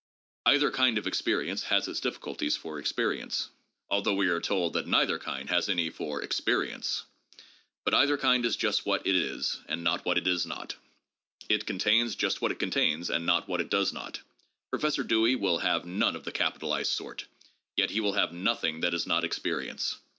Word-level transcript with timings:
Either 0.47 0.71
kind 0.71 0.97
of 0.97 1.05
experience 1.05 1.65
has 1.65 1.87
its 1.87 1.99
difficulties 1.99 2.57
for 2.57 2.79
experience, 2.79 3.49
although 3.87 4.15
we 4.15 4.27
are 4.29 4.41
told 4.41 4.73
that 4.73 4.87
neither 4.87 5.19
kind 5.19 5.49
has 5.51 5.69
any 5.69 5.91
for 5.91 6.23
Experience. 6.23 7.03
But 7.85 7.93
either 7.93 8.17
kind 8.17 8.43
is 8.43 8.55
just 8.55 8.83
what 8.83 9.05
it 9.05 9.15
is, 9.15 9.59
not 9.69 10.03
what 10.03 10.17
it 10.17 10.25
is 10.25 10.43
not; 10.47 10.75
it 11.49 11.67
contains 11.67 12.15
just 12.15 12.41
what 12.41 12.51
it 12.51 12.57
contains, 12.57 13.11
not 13.11 13.47
what 13.47 13.61
it 13.61 13.69
does 13.69 13.93
not. 13.93 14.21
Professor 14.71 15.03
Dewey 15.03 15.35
will 15.35 15.59
have 15.59 15.85
none 15.85 16.15
of 16.15 16.23
the 16.23 16.31
capitalized 16.31 16.91
sort, 16.93 17.27
yet 17.77 17.91
he 17.91 17.99
will 17.99 18.13
have 18.13 18.33
noth 18.33 18.63
ing 18.63 18.79
that 18.79 18.95
is 18.95 19.05
not 19.05 19.23
experience. 19.23 19.99